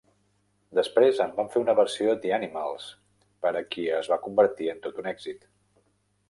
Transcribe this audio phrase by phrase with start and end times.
[0.77, 2.87] Després en van fer una versió The Animals,
[3.47, 5.47] per a qui es va convertir en tot un èxit.